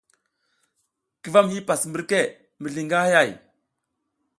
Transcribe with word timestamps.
Ki 1.21 1.29
vam 1.33 1.47
hipas 1.53 1.81
mbirke 1.89 2.19
mizliy 2.61 2.85
ngi 2.85 2.97
hayay? 3.01 3.29